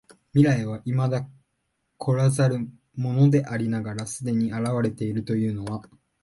[0.33, 1.27] 未来は未だ
[1.99, 5.87] 来らざるものでありながら既に現れているというのは、